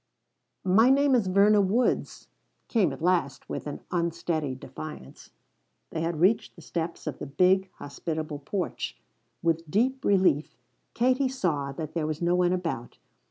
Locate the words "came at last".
2.69-3.47